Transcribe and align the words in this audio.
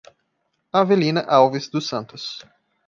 Avelina 0.73 1.21
Alves 1.27 1.69
do 1.69 1.79
Santos 1.79 2.43